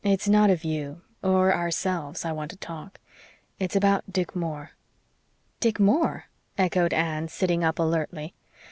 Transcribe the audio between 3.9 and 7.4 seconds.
Dick Moore." "Dick Moore?" echoed Anne,